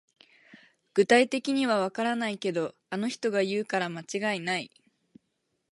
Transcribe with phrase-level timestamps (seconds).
[0.95, 4.71] 具体的にはわからないけど、あの人が言うから間違いない